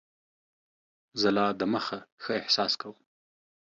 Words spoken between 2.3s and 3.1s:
احساس کوم.